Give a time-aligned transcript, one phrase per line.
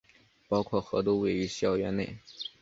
[0.47, 2.17] 包括和都位于校园内。